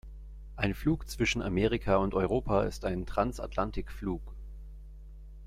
[0.55, 4.33] Ein Flug zwischen Amerika und Europa ist ein Transatlantikflug.